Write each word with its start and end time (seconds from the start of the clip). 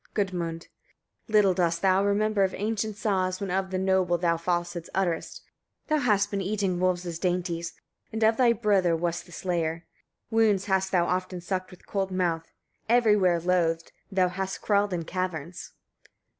Gudmund. 0.15 0.61
36. 1.27 1.31
Little 1.31 1.53
dost 1.53 1.81
thou 1.83 2.03
remember 2.03 2.43
of 2.43 2.55
ancient 2.55 2.95
saws, 2.97 3.39
when 3.39 3.51
of 3.51 3.69
the 3.69 3.77
noble 3.77 4.17
thou 4.17 4.35
falsehoods 4.35 4.89
utterest. 4.95 5.43
Thou 5.89 5.97
hast 5.99 6.31
been 6.31 6.41
eating 6.41 6.79
wolves' 6.79 7.19
dainties, 7.19 7.73
and 8.11 8.23
of 8.23 8.35
thy 8.35 8.51
brother 8.51 8.95
wast 8.95 9.27
the 9.27 9.31
slayer; 9.31 9.85
wounds 10.31 10.65
hast 10.65 10.91
thou 10.91 11.05
often 11.05 11.39
sucked 11.39 11.69
with 11.69 11.85
cold 11.85 12.09
mouth; 12.09 12.51
every 12.89 13.15
where 13.15 13.39
loathed, 13.39 13.91
thou 14.11 14.27
hast 14.29 14.59
crawled 14.63 14.91
in 14.91 15.05
caverns. 15.05 15.73